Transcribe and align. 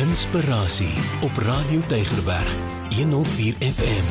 Inspirasie 0.00 0.94
op 1.20 1.36
Radio 1.36 1.80
Tygerberg 1.86 2.52
104 2.96 3.54
FM. 3.60 4.06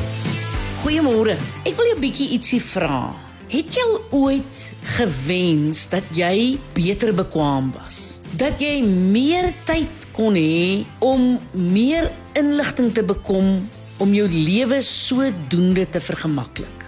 Goeiemôre. 0.82 1.34
Ek 1.66 1.74
wil 1.74 1.88
jou 1.90 1.96
bietjie 1.98 2.28
ietsie 2.36 2.60
vra. 2.62 3.08
Het 3.50 3.74
jy 3.74 3.86
ooit 4.14 4.60
gewens 4.96 5.88
dat 5.90 6.06
jy 6.14 6.58
beter 6.76 7.10
bekwam 7.18 7.72
was? 7.74 8.20
Dat 8.38 8.62
jy 8.62 8.78
meer 8.86 9.50
tyd 9.66 10.06
kon 10.14 10.38
hê 10.38 10.84
om 11.02 11.40
meer 11.50 12.12
inligting 12.38 12.92
te 12.94 13.02
bekom 13.02 13.56
om 13.98 14.14
jou 14.14 14.28
lewe 14.30 14.78
sodoende 14.86 15.88
te 15.90 16.02
vergemaklik. 16.02 16.84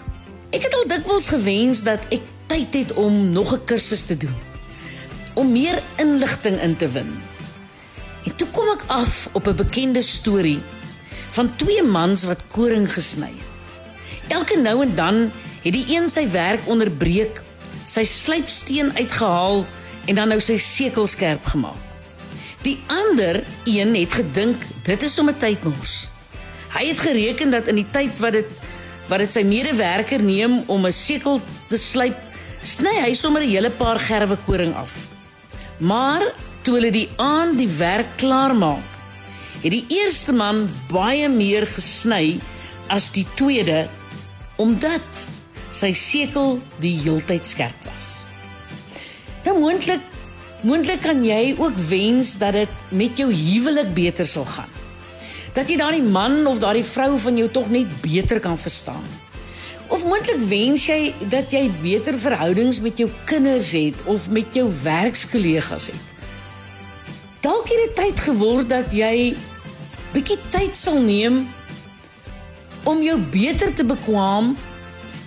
Ek 0.55 0.69
het 0.69 0.77
al 0.79 0.87
dikwels 0.87 1.27
gewens 1.35 1.83
dat 1.89 2.07
ek 2.15 2.23
tyd 2.47 2.79
het 2.79 2.95
om 2.95 3.33
nog 3.35 3.59
'n 3.59 3.65
kursus 3.65 4.07
te 4.07 4.15
doen 4.17 4.39
om 5.35 5.53
meer 5.53 5.83
inligting 5.97 6.61
in 6.63 6.77
te 6.77 6.89
win. 6.91 7.11
Kom 8.69 8.77
ek 8.77 8.91
af 8.93 9.29
op 9.33 9.47
'n 9.49 9.57
bekende 9.57 10.03
storie 10.03 10.61
van 11.33 11.57
twee 11.57 11.83
mans 11.83 12.25
wat 12.29 12.43
koring 12.53 12.85
gesny 12.93 13.33
het. 13.33 13.69
Elke 14.29 14.61
nou 14.61 14.83
en 14.83 14.95
dan 14.95 15.33
het 15.63 15.73
die 15.73 15.97
een 15.97 16.11
sy 16.11 16.29
werk 16.31 16.61
onderbreek, 16.69 17.41
sy 17.85 18.05
slypsteen 18.05 18.93
uitgehaal 18.97 19.65
en 20.05 20.15
dan 20.15 20.29
nou 20.29 20.41
sy 20.41 20.59
sekel 20.59 21.07
skerp 21.07 21.45
gemaak. 21.45 21.81
Die 22.63 22.79
ander 22.87 23.45
een 23.65 23.95
het 23.95 24.13
gedink 24.13 24.61
dit 24.85 25.03
is 25.03 25.15
sommer 25.15 25.37
tydmors. 25.37 26.09
Hy 26.77 26.87
het 26.89 26.99
gereken 26.99 27.51
dat 27.51 27.67
in 27.67 27.75
die 27.75 27.91
tyd 27.91 28.19
wat 28.19 28.33
dit 28.33 28.51
wat 29.09 29.19
dit 29.19 29.33
sy 29.33 29.43
medewerker 29.43 30.23
neem 30.23 30.63
om 30.67 30.87
'n 30.87 30.93
sekel 30.93 31.41
te 31.69 31.77
slyp, 31.79 32.21
sny 32.61 33.01
hy 33.01 33.15
sommer 33.15 33.43
'n 33.43 33.49
hele 33.49 33.71
paar 33.71 33.99
gerwe 33.99 34.37
koring 34.45 34.75
af. 34.75 34.93
Maar 35.79 36.23
toe 36.69 36.77
hulle 36.77 36.93
die 36.93 37.09
aand 37.17 37.57
die 37.57 37.71
werk 37.79 38.11
klaar 38.21 38.53
maak, 38.53 38.97
het 39.63 39.73
die 39.73 39.87
eerste 39.89 40.35
man 40.37 40.67
baie 40.91 41.25
meer 41.33 41.65
gesny 41.65 42.37
as 42.93 43.07
die 43.15 43.25
tweede 43.39 43.87
omdat 44.61 45.23
sy 45.73 45.95
sekel 45.97 46.59
die 46.83 46.93
heeltyd 46.99 47.49
skerp 47.49 47.87
was. 47.89 48.09
Nou 49.47 49.55
moontlik 49.63 50.05
moontlik 50.67 51.01
kan 51.07 51.23
jy 51.25 51.55
ook 51.57 51.79
wens 51.89 52.35
dat 52.43 52.59
dit 52.59 52.93
met 52.93 53.17
jou 53.17 53.31
huwelik 53.33 53.95
beter 53.97 54.29
sal 54.29 54.45
gaan. 54.51 54.77
Dat 55.57 55.73
jy 55.73 55.79
daardie 55.81 56.05
man 56.05 56.43
of 56.51 56.61
daardie 56.61 56.85
vrou 56.85 57.15
van 57.23 57.41
jou 57.41 57.49
tog 57.55 57.73
net 57.73 57.97
beter 58.05 58.43
kan 58.45 58.61
verstaan. 58.61 59.09
Of 59.89 60.05
moontlik 60.05 60.45
wens 60.53 60.85
jy 60.91 61.15
dat 61.33 61.49
jy 61.55 61.65
beter 61.81 62.21
verhoudings 62.21 62.85
met 62.85 63.01
jou 63.01 63.09
kinders 63.25 63.73
het 63.73 64.05
of 64.05 64.29
met 64.29 64.53
jou 64.53 64.69
werkskollegas 64.85 65.89
het. 65.95 66.18
Dalk 67.41 67.69
het 67.71 67.85
dit 67.85 67.95
tyd 67.97 68.21
geword 68.21 68.69
dat 68.71 68.93
jy 68.95 69.37
bietjie 70.15 70.39
tyd 70.51 70.77
sal 70.77 70.99
neem 71.05 71.45
om 72.89 73.03
jou 73.05 73.19
beter 73.31 73.71
te 73.75 73.85
bekwam 73.87 74.55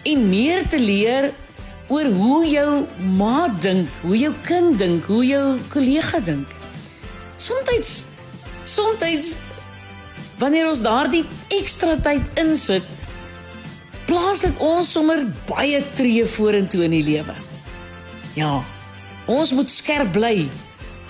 en 0.04 0.26
meer 0.30 0.66
te 0.68 0.80
leer 0.82 1.30
oor 1.92 2.08
hoe 2.16 2.42
jou 2.48 2.72
ma 3.20 3.48
dink, 3.62 3.90
hoe 4.02 4.18
jou 4.18 4.32
kind 4.48 4.80
dink, 4.80 5.06
hoe 5.12 5.24
jou 5.28 5.46
kollega 5.72 6.20
dink. 6.24 6.48
Soms 7.38 7.92
soms 8.64 9.36
wanneer 10.42 10.68
ons 10.72 10.82
daardie 10.82 11.24
ekstra 11.54 11.98
tyd 12.02 12.40
insit, 12.42 12.86
plaas 14.10 14.42
dit 14.42 14.64
ons 14.64 14.88
sommer 14.88 15.22
baie 15.48 15.84
tree 15.96 16.26
vorentoe 16.26 16.86
in 16.88 16.96
die 16.98 17.06
lewe. 17.06 17.36
Ja. 18.36 18.60
Ons 19.30 19.52
moet 19.54 19.70
skerp 19.70 20.16
bly 20.16 20.50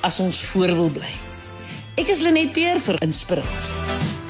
as 0.01 0.19
ons 0.19 0.41
voor 0.51 0.73
wil 0.77 0.89
bly. 0.89 1.13
Ek 1.99 2.09
is 2.13 2.23
Lenet 2.25 2.53
Peer 2.55 2.81
vir 2.81 3.01
Inspirasie. 3.05 4.20